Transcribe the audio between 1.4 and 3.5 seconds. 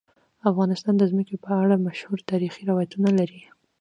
په اړه مشهور تاریخی روایتونه لري.